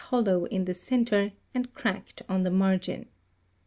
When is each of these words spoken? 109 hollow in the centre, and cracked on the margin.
109 0.09 0.33
hollow 0.39 0.45
in 0.47 0.65
the 0.65 0.73
centre, 0.73 1.31
and 1.53 1.75
cracked 1.75 2.23
on 2.27 2.41
the 2.41 2.49
margin. 2.49 3.05